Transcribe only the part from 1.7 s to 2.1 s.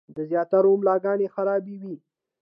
وي-